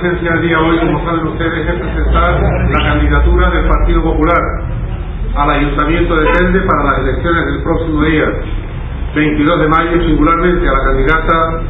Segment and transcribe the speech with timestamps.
[0.00, 4.02] El la comparecencia del día hoy, como saben ustedes, es presentar la candidatura del Partido
[4.02, 4.38] Popular
[5.36, 8.24] al Ayuntamiento de Telde para las elecciones del próximo día,
[9.14, 11.62] 22 de mayo, singularmente a la candidata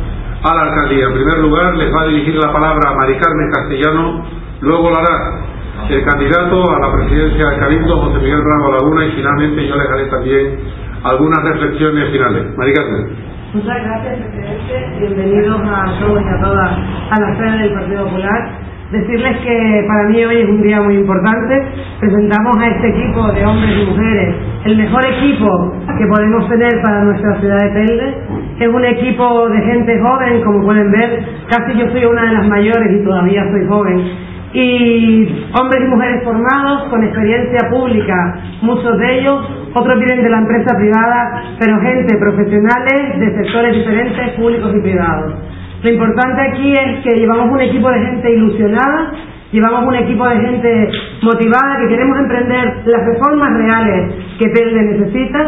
[0.45, 1.07] a la alcaldía.
[1.07, 4.25] En primer lugar, les va a dirigir la palabra a Mari Carmen Castellano,
[4.61, 5.41] luego lo hará
[5.89, 9.91] el candidato a la presidencia de Cabildo, José Miguel Bravo Laguna, y finalmente yo les
[9.91, 10.61] haré también
[11.03, 12.57] algunas reflexiones finales.
[12.57, 13.30] Mari Carmen.
[13.53, 15.01] Muchas gracias, presidente.
[15.01, 16.71] Bienvenidos a todos y a todas
[17.11, 18.49] a la sede del Partido Popular.
[18.93, 21.67] Decirles que para mí hoy es un día muy importante.
[21.99, 27.03] Presentamos a este equipo de hombres y mujeres, el mejor equipo que podemos tener para
[27.03, 28.15] nuestra ciudad de Telde.
[28.61, 31.25] Es un equipo de gente joven, como pueden ver.
[31.49, 36.25] Casi yo soy una de las mayores y todavía soy joven y hombres y mujeres
[36.25, 42.17] formados con experiencia pública, muchos de ellos, otros vienen de la empresa privada, pero gente
[42.19, 45.35] profesionales de sectores diferentes, públicos y privados.
[45.83, 49.13] Lo importante aquí es que llevamos un equipo de gente ilusionada,
[49.53, 50.91] llevamos un equipo de gente
[51.23, 55.39] motivada que queremos emprender las reformas reales que Telde necesita.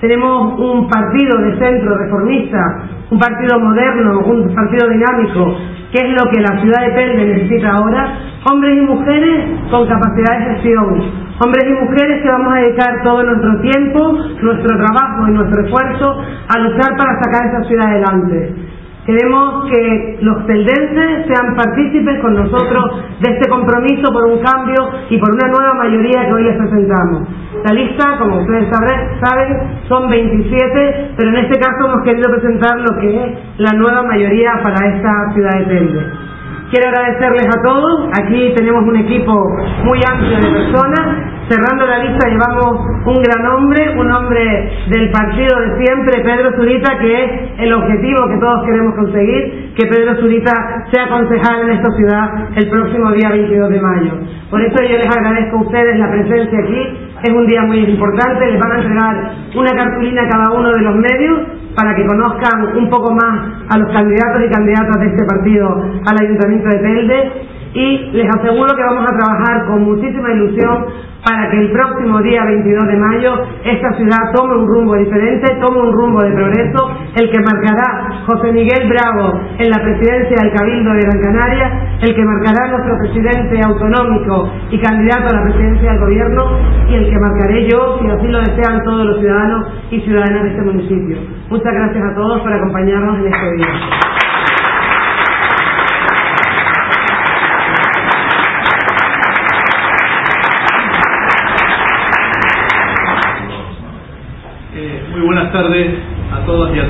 [0.00, 2.58] Tenemos un partido de centro reformista,
[3.10, 5.56] un partido moderno, un partido dinámico,
[5.92, 8.18] que es lo que la ciudad de Telde necesita ahora,
[8.50, 11.02] hombres y mujeres con capacidad de gestión,
[11.44, 16.22] hombres y mujeres que vamos a dedicar todo nuestro tiempo, nuestro trabajo y nuestro esfuerzo
[16.48, 18.54] a luchar para sacar esa ciudad adelante.
[19.06, 25.18] Queremos que los teldenses sean partícipes con nosotros de este compromiso por un cambio y
[25.18, 27.26] por una nueva mayoría que hoy les presentamos.
[27.64, 32.98] La lista, como ustedes saben, son 27, pero en este caso hemos querido presentar lo
[33.00, 36.21] que es la nueva mayoría para esta ciudad de Telde.
[36.72, 38.08] Quiero agradecerles a todos.
[38.18, 39.30] Aquí tenemos un equipo
[39.84, 41.44] muy amplio de personas.
[41.46, 46.98] Cerrando la lista llevamos un gran hombre, un hombre del partido de siempre, Pedro Zurita,
[46.98, 51.90] que es el objetivo que todos queremos conseguir, que Pedro Zurita sea concejal en esta
[51.94, 54.12] ciudad el próximo día 22 de mayo.
[54.48, 57.10] Por eso yo les agradezco a ustedes la presencia aquí.
[57.22, 58.50] Es un día muy importante.
[58.50, 61.38] Les van a entregar una cartulina a cada uno de los medios
[61.74, 65.68] para que conozcan un poco más a los candidatos y candidatas de este partido
[66.06, 67.32] al Ayuntamiento de Telde.
[67.74, 70.86] Y les aseguro que vamos a trabajar con muchísima ilusión
[71.24, 73.32] para que el próximo día 22 de mayo
[73.64, 78.52] esta ciudad tome un rumbo diferente, tome un rumbo de progreso, el que marcará José
[78.52, 83.60] Miguel Bravo en la presidencia del Cabildo de Gran Canaria, el que marcará nuestro presidente
[83.64, 86.42] autonómico y candidato a la presidencia del gobierno
[86.88, 90.50] y el que marcaré yo, si así lo desean todos los ciudadanos y ciudadanas de
[90.50, 91.16] este municipio.
[91.48, 94.12] Muchas gracias a todos por acompañarnos en este día.
[105.32, 105.98] buenas tardes
[106.32, 106.81] a todas y a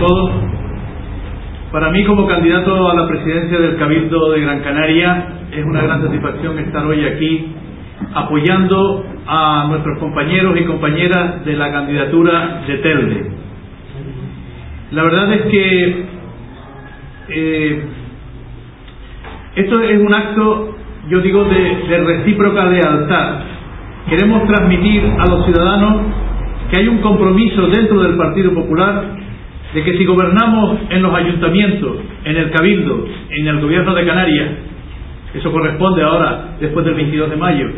[1.71, 6.03] Para mí, como candidato a la presidencia del Cabildo de Gran Canaria, es una gran
[6.03, 7.53] satisfacción estar hoy aquí
[8.13, 13.31] apoyando a nuestros compañeros y compañeras de la candidatura de Telde.
[14.91, 16.05] La verdad es que
[17.29, 17.83] eh,
[19.55, 20.77] esto es un acto,
[21.09, 23.37] yo digo, de, de recíproca lealtad.
[24.11, 26.03] Queremos transmitir a los ciudadanos
[26.71, 29.22] que hay un compromiso dentro del Partido Popular
[29.75, 34.49] de que si gobernamos en los ayuntamientos, en el Cabildo, en el Gobierno de Canarias,
[35.35, 37.71] eso corresponde ahora después del 22 de mayo,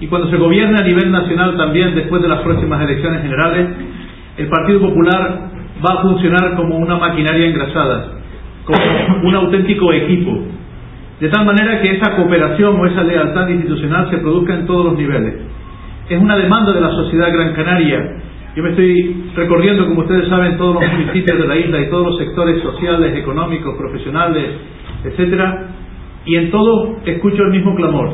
[0.00, 3.68] y cuando se gobierne a nivel nacional también después de las próximas elecciones generales,
[4.36, 5.50] el Partido Popular
[5.84, 8.18] va a funcionar como una maquinaria engrasada,
[8.64, 10.42] como un auténtico equipo,
[11.20, 14.98] de tal manera que esa cooperación o esa lealtad institucional se produzca en todos los
[14.98, 15.34] niveles.
[16.08, 18.16] Es una demanda de la sociedad gran canaria
[18.58, 22.08] yo me estoy recorriendo, como ustedes saben, todos los municipios de la isla y todos
[22.08, 24.46] los sectores sociales, económicos, profesionales,
[25.04, 25.68] etcétera,
[26.26, 28.10] y en todo escucho el mismo clamor.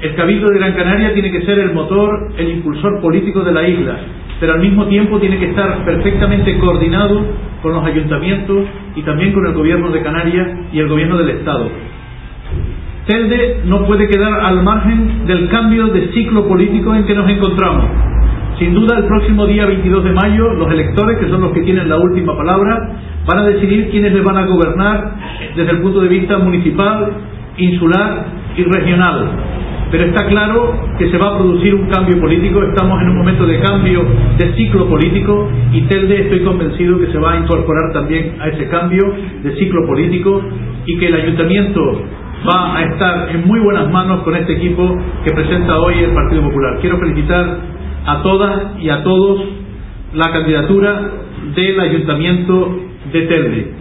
[0.00, 3.68] El Cabildo de Gran Canaria tiene que ser el motor, el impulsor político de la
[3.68, 3.98] isla,
[4.38, 7.26] pero al mismo tiempo tiene que estar perfectamente coordinado
[7.60, 11.68] con los ayuntamientos y también con el gobierno de Canarias y el gobierno del Estado.
[13.04, 18.15] Telde no puede quedar al margen del cambio de ciclo político en que nos encontramos
[18.58, 21.88] sin duda, el próximo día 22 de mayo, los electores, que son los que tienen
[21.88, 22.90] la última palabra,
[23.26, 25.14] van a decidir quiénes les van a gobernar
[25.54, 27.12] desde el punto de vista municipal,
[27.58, 28.24] insular
[28.56, 29.30] y regional.
[29.90, 33.46] Pero está claro que se va a producir un cambio político, estamos en un momento
[33.46, 34.04] de cambio
[34.38, 38.68] de ciclo político y Telde estoy convencido que se va a incorporar también a ese
[38.68, 39.04] cambio
[39.42, 40.42] de ciclo político
[40.86, 42.02] y que el ayuntamiento
[42.48, 46.42] va a estar en muy buenas manos con este equipo que presenta hoy el Partido
[46.42, 46.78] Popular.
[46.80, 47.75] Quiero felicitar
[48.06, 49.40] a todas y a todos
[50.14, 51.10] la candidatura
[51.54, 52.78] del Ayuntamiento
[53.12, 53.74] de Telde.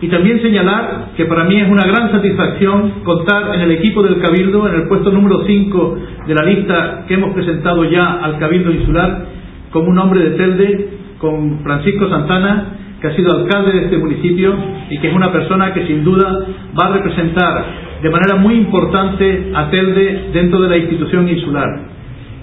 [0.00, 4.20] Y también señalar que para mí es una gran satisfacción contar en el equipo del
[4.20, 8.72] Cabildo, en el puesto número 5 de la lista que hemos presentado ya al Cabildo
[8.72, 9.26] Insular,
[9.70, 10.88] como un hombre de Telde,
[11.18, 14.54] con Francisco Santana, que ha sido alcalde de este municipio
[14.90, 16.46] y que es una persona que sin duda
[16.78, 17.64] va a representar
[18.02, 21.95] de manera muy importante a Telde dentro de la institución insular.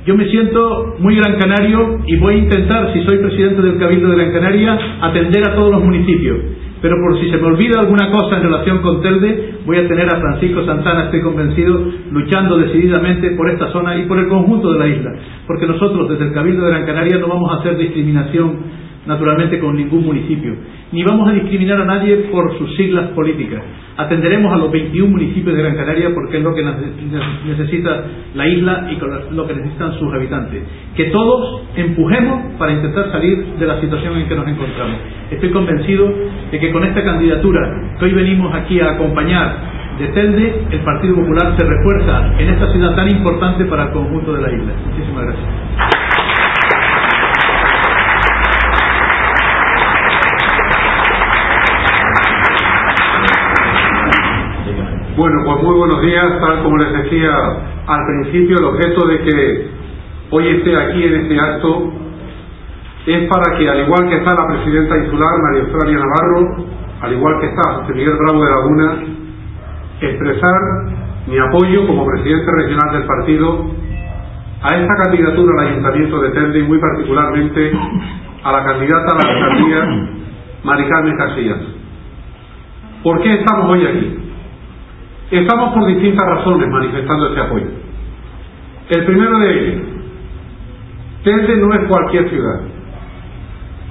[0.06, 4.10] Yo me siento muy gran canario y voy a intentar, si soy presidente del Cabildo
[4.10, 6.40] de Gran Canaria, atender a todos los municipios.
[6.82, 10.06] Pero por si se me olvida alguna cosa en relación con Telde, voy a tener
[10.14, 11.80] a Francisco Santana, estoy convencido,
[12.12, 15.14] luchando decididamente por esta zona y por el conjunto de la isla,
[15.48, 19.76] porque nosotros desde el Cabildo de Gran Canaria no vamos a hacer discriminación naturalmente con
[19.76, 20.56] ningún municipio,
[20.92, 23.62] ni vamos a discriminar a nadie por sus siglas políticas.
[23.98, 26.64] Atenderemos a los 21 municipios de Gran Canaria porque es lo que
[27.46, 28.04] necesita
[28.34, 30.64] la isla y lo que necesitan sus habitantes.
[30.96, 34.98] Que todos empujemos para intentar salir de la situación en que nos encontramos.
[35.30, 36.12] Estoy convencido
[36.52, 37.60] de que con esta candidatura
[38.00, 42.72] que hoy venimos aquí a acompañar de Telde, el Partido Popular se refuerza en esta
[42.72, 44.74] ciudad tan importante para el conjunto de la isla.
[44.90, 45.93] Muchísimas gracias.
[55.16, 56.26] Bueno, pues muy buenos días.
[56.42, 57.30] Tal como les decía
[57.86, 59.68] al principio, el objeto de que
[60.32, 61.94] hoy esté aquí en este acto
[63.06, 66.66] es para que, al igual que está la presidenta insular, María Australia Navarro,
[67.02, 69.04] al igual que está José Miguel Bravo de Laguna,
[70.02, 70.56] expresar
[71.28, 73.66] mi apoyo como presidente regional del partido
[74.64, 77.72] a esta candidatura al Ayuntamiento de Telde y muy particularmente
[78.44, 80.08] a la candidata a la alcaldía
[80.64, 81.60] Mari Carmen Casillas.
[83.04, 84.23] ¿Por qué estamos hoy aquí?
[85.34, 87.66] Estamos por distintas razones manifestando ese apoyo.
[88.88, 89.82] El primero de ellos,
[91.24, 92.62] Telde no es cualquier ciudad.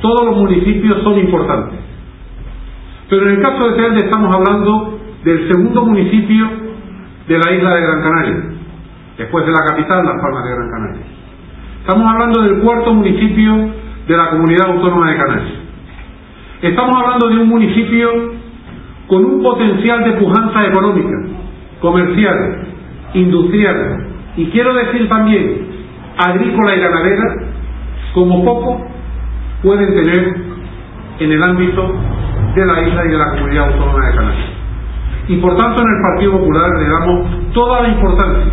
[0.01, 1.81] Todos los municipios son importantes.
[3.11, 6.49] Pero en el caso de Telde estamos hablando del segundo municipio
[7.27, 8.45] de la isla de Gran Canaria,
[9.19, 11.03] después de la capital, Las Palmas de Gran Canaria.
[11.81, 13.71] Estamos hablando del cuarto municipio
[14.07, 15.59] de la comunidad autónoma de Canarias.
[16.63, 18.33] Estamos hablando de un municipio
[19.09, 21.22] con un potencial de pujanza económica,
[21.83, 22.67] comercial,
[23.13, 24.07] industrial
[24.37, 25.67] y quiero decir también
[26.17, 27.35] agrícola y ganadera,
[28.15, 28.87] como poco
[29.63, 30.37] pueden tener
[31.19, 31.95] en el ámbito
[32.55, 34.49] de la isla y de la comunidad autónoma de Canarias.
[35.29, 38.53] Y por tanto en el Partido Popular le damos toda la importancia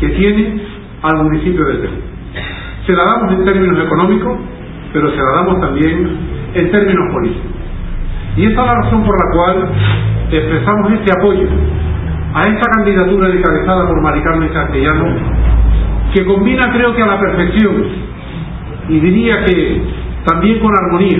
[0.00, 0.62] que tiene
[1.02, 2.02] al municipio de Telde.
[2.86, 4.38] Se la damos en términos económicos,
[4.92, 6.18] pero se la damos también
[6.54, 7.52] en términos políticos.
[8.36, 9.70] Y esa es la razón por la cual
[10.30, 11.48] expresamos este apoyo
[12.38, 15.06] a esta candidatura encabezada por Mari Carmen Castellano,
[16.14, 17.84] que combina creo que a la perfección,
[18.88, 19.82] y diría que
[20.24, 21.18] también con armonía,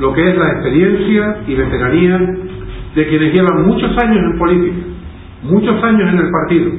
[0.00, 2.18] lo que es la experiencia y veteranía
[2.96, 4.76] de quienes llevan muchos años en política,
[5.44, 6.72] muchos años en el partido,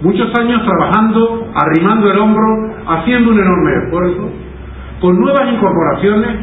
[0.00, 4.30] muchos años trabajando, arrimando el hombro, haciendo un enorme esfuerzo,
[5.02, 6.36] con nuevas incorporaciones,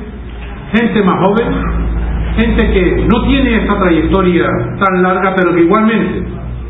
[0.77, 1.88] gente más joven,
[2.39, 4.47] gente que no tiene esta trayectoria
[4.79, 6.23] tan larga, pero que igualmente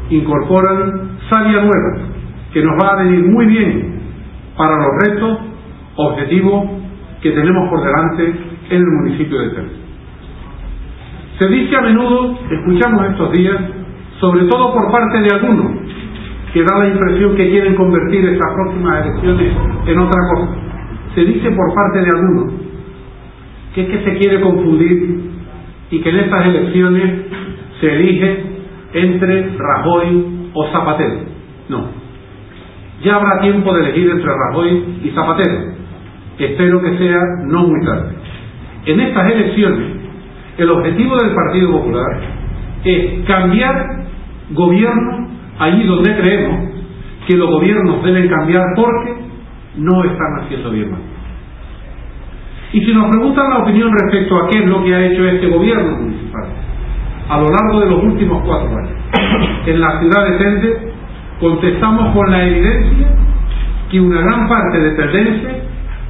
[0.09, 2.07] incorporan savia nueva,
[2.51, 3.99] que nos va a venir muy bien
[4.57, 5.39] para los retos,
[5.95, 6.69] objetivos
[7.21, 8.23] que tenemos por delante
[8.69, 9.79] en el municipio de Telde.
[11.38, 13.57] Se dice a menudo, escuchamos estos días,
[14.19, 15.71] sobre todo por parte de algunos,
[16.53, 19.53] que da la impresión que quieren convertir estas próximas elecciones
[19.85, 20.51] en otra cosa.
[21.15, 22.53] Se dice por parte de algunos
[23.73, 25.38] que es que se quiere confundir
[25.91, 27.12] y que en estas elecciones
[27.79, 28.43] se elige
[28.93, 31.19] entre Rajoy o Zapatero.
[31.69, 31.88] No.
[33.03, 35.74] Ya habrá tiempo de elegir entre Rajoy y Zapatero.
[36.38, 38.15] Espero que sea no muy tarde.
[38.86, 39.88] En estas elecciones,
[40.58, 42.19] el objetivo del Partido Popular
[42.84, 44.05] es cambiar
[44.51, 45.27] gobierno
[45.60, 46.69] allí donde creemos
[47.27, 49.13] que los gobiernos deben cambiar porque
[49.77, 51.01] no están haciendo bien mal.
[52.71, 55.47] Y si nos preguntan la opinión respecto a qué es lo que ha hecho este
[55.47, 56.45] gobierno municipal
[57.29, 58.91] a lo largo de los últimos cuatro años,
[59.65, 60.91] en la ciudad de Tende
[61.39, 63.07] contestamos con la evidencia
[63.89, 65.61] que una gran parte de Tendense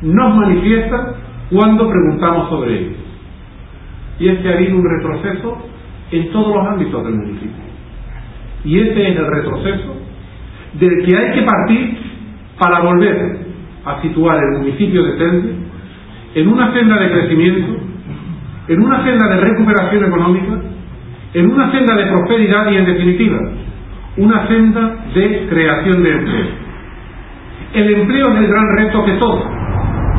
[0.01, 1.15] nos manifiesta
[1.49, 2.95] cuando preguntamos sobre ello.
[4.19, 5.57] Y es que ha habido un retroceso
[6.11, 7.63] en todos los ámbitos del municipio.
[8.65, 9.95] Y ese es el retroceso
[10.73, 11.97] del que hay que partir
[12.59, 13.37] para volver
[13.85, 15.68] a situar el municipio de Tende
[16.35, 17.75] en una senda de crecimiento,
[18.67, 20.53] en una senda de recuperación económica,
[21.33, 23.39] en una senda de prosperidad y, en definitiva,
[24.17, 26.45] una senda de creación de empleo.
[27.73, 29.43] El empleo es el gran reto que todos,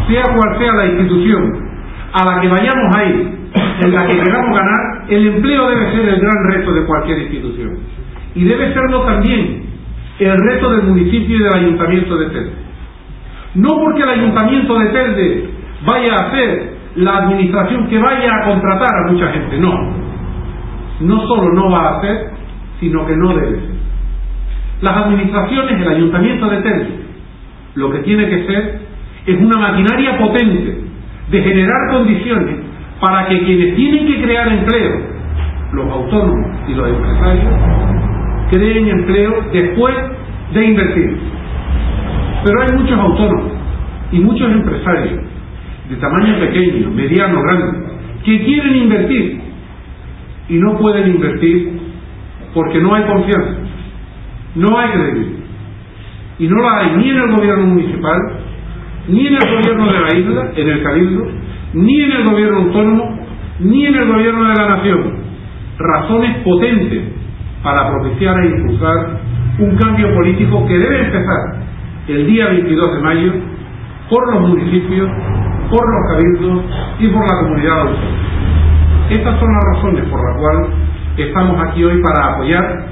[0.09, 1.71] sea cual sea la institución
[2.13, 3.41] a la que vayamos a ir,
[3.83, 7.79] en la que queramos ganar, el empleo debe ser el gran reto de cualquier institución.
[8.35, 9.63] Y debe serlo también
[10.21, 12.53] el reto del municipio y del ayuntamiento de Telde.
[13.55, 15.51] No porque el ayuntamiento de Telde
[15.87, 19.73] vaya a ser la administración que vaya a contratar a mucha gente, no.
[21.01, 22.31] No solo no va a hacer,
[22.81, 23.81] sino que no debe ser.
[24.83, 27.01] Las administraciones, el ayuntamiento de Telde,
[27.75, 28.81] lo que tiene que ser
[29.27, 30.81] es una maquinaria potente
[31.31, 32.57] de generar condiciones
[33.01, 34.93] para que quienes tienen que crear empleo,
[35.73, 37.55] los autónomos y los empresarios,
[38.51, 39.95] creen empleo después
[40.53, 41.19] de invertir.
[42.45, 43.53] Pero hay muchos autónomos
[44.13, 45.30] y muchos empresarios
[45.91, 47.79] de tamaño pequeño, mediano, grande,
[48.25, 49.41] que quieren invertir
[50.49, 51.81] y no pueden invertir
[52.55, 53.59] porque no hay confianza,
[54.55, 55.41] no hay crédito.
[56.39, 58.19] Y no la hay ni en el gobierno municipal,
[59.09, 61.27] ni en el gobierno de la isla, en el cabildo,
[61.75, 63.19] ni en el gobierno autónomo,
[63.61, 65.17] ni en el gobierno de la nación.
[65.79, 67.03] Razones potentes
[67.63, 69.21] para propiciar e impulsar
[69.59, 71.61] un cambio político que debe empezar
[72.09, 73.33] el día 22 de mayo
[74.09, 75.09] por los municipios,
[75.71, 76.65] por los cabildos
[76.99, 78.31] y por la comunidad autónoma.
[79.11, 80.69] Estas son las razones por las cuales
[81.17, 82.87] estamos aquí hoy para apoyar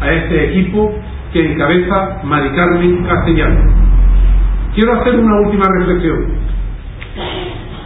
[0.00, 0.92] a este equipo
[1.32, 3.60] que encabeza Mari Carmen Castellano.
[4.74, 6.26] Quiero hacer una última reflexión.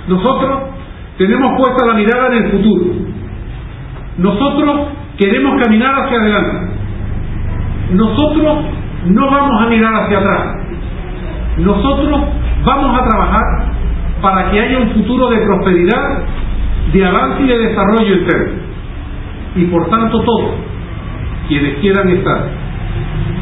[0.09, 0.61] Nosotros
[1.19, 2.85] tenemos puesta la mirada en el futuro.
[4.19, 4.89] Nosotros
[5.19, 6.73] queremos caminar hacia adelante.
[7.93, 8.59] Nosotros
[9.07, 10.57] no vamos a mirar hacia atrás.
[11.59, 12.21] Nosotros
[12.65, 13.78] vamos a trabajar
[14.21, 16.23] para que haya un futuro de prosperidad,
[16.93, 18.53] de avance y de desarrollo interno.
[19.57, 20.51] Y por tanto todos,
[21.49, 22.49] quienes quieran estar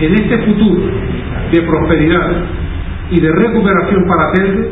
[0.00, 0.82] en este futuro
[1.50, 2.30] de prosperidad
[3.10, 4.70] y de recuperación para Telde,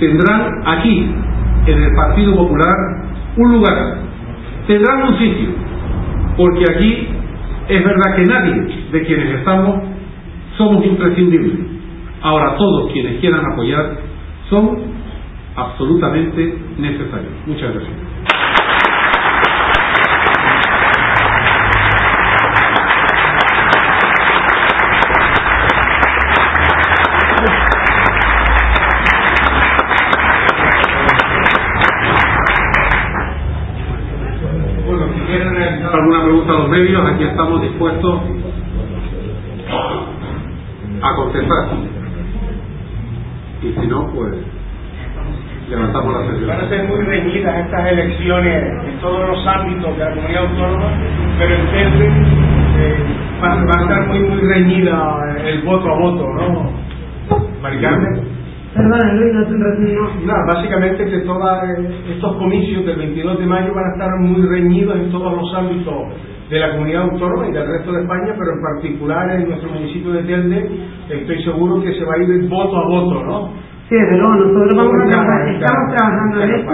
[0.00, 1.10] tendrán aquí,
[1.66, 2.74] en el Partido Popular,
[3.36, 3.98] un lugar,
[4.66, 5.48] tendrán un sitio,
[6.36, 7.08] porque aquí
[7.68, 9.82] es verdad que nadie de quienes estamos
[10.56, 11.58] somos imprescindibles.
[12.22, 13.98] Ahora todos quienes quieran apoyar
[14.48, 14.95] son
[15.56, 17.32] absolutamente necesarios.
[17.46, 17.96] Muchas gracias.
[34.86, 38.20] Bueno, si quieren realizar alguna pregunta a los medios, aquí estamos dispuestos
[41.02, 41.68] a contestar.
[43.62, 44.34] Y si no, pues
[45.68, 46.48] levantamos la sesión.
[46.48, 50.92] Van a ser muy reñidas estas elecciones en todos los ámbitos de la comunidad autónoma,
[51.38, 52.96] pero en Telde eh,
[53.42, 56.70] va, va a estar muy, muy reñida el voto a voto, ¿no?
[57.62, 58.36] Mari Carmen.
[58.74, 60.26] Perdona, Luis, no te resumo.
[60.26, 61.48] Nada, básicamente que todos
[62.10, 65.94] estos comicios del 22 de mayo van a estar muy reñidos en todos los ámbitos
[66.50, 70.12] de la comunidad autónoma y del resto de España, pero en particular en nuestro municipio
[70.12, 70.70] de Telde,
[71.08, 73.65] estoy seguro que se va a ir voto a voto, ¿no?
[73.88, 76.72] Sí, desde luego, nosotros vamos a trabajar, estamos trabajando en esto.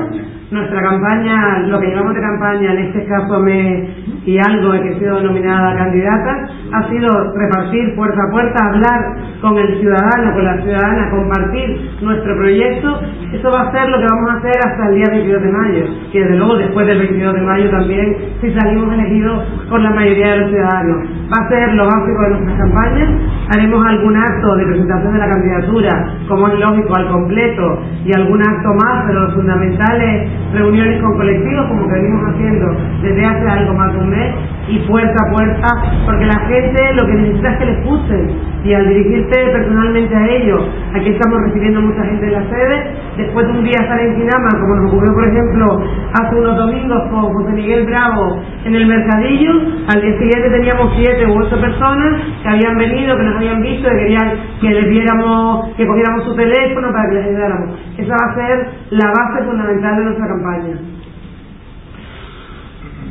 [0.50, 3.88] Nuestra campaña, lo que llevamos de campaña, en este caso mes
[4.24, 9.16] y algo de que he sido nominada candidata, ha sido repartir puerta a puerta, hablar
[9.40, 13.00] con el ciudadano, con la ciudadana, compartir nuestro proyecto.
[13.32, 15.84] Eso va a ser lo que vamos a hacer hasta el día 22 de mayo.
[16.12, 20.32] Y desde luego después del 22 de mayo también, si salimos elegidos por la mayoría
[20.32, 20.96] de los ciudadanos.
[21.32, 23.10] Va a ser lo básico de nuestras campañas.
[23.54, 28.68] Haremos algún acto de presentación de la candidatura, como es lógico, completo, y algún acto
[28.84, 33.74] más, pero lo fundamental es reuniones con colectivos, como que venimos haciendo desde hace algo
[33.74, 34.34] más de un mes,
[34.68, 35.68] y puerta a puerta,
[36.06, 38.52] porque la gente lo que necesita es que le escuchen.
[38.64, 40.60] Y al dirigirte personalmente a ellos,
[40.94, 44.48] aquí estamos recibiendo mucha gente en la sede, después de un día estar en Quinama,
[44.60, 49.52] como nos ocurrió por ejemplo hace unos domingos con José Miguel Bravo en el mercadillo,
[49.92, 53.88] al día siguiente teníamos siete u ocho personas que habían venido, que nos habían visto,
[53.88, 57.70] que querían que les viéramos, que cogiéramos su teléfono para que les ayudáramos.
[57.98, 60.78] Esa va a ser la base fundamental de nuestra campaña.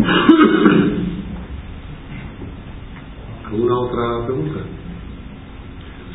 [3.52, 4.60] ¿Alguna otra pregunta?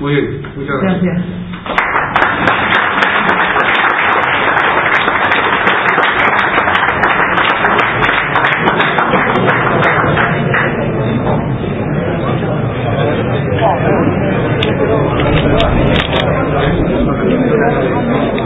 [0.01, 1.15] Muy bien, muchas gracias.
[1.15, 1.96] Gracias.